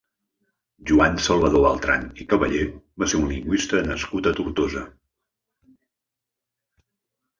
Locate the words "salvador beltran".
1.25-2.07